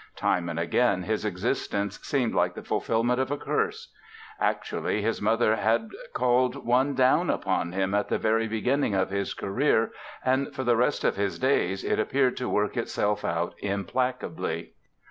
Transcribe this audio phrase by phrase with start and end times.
[0.15, 3.93] Time and again his existence seemed like the fulfillment of a curse.
[4.39, 9.35] Actually, his mother had called one down upon him at the very beginning of his
[9.35, 9.91] career
[10.25, 14.73] and for the rest of his days it appeared to work itself out implacably.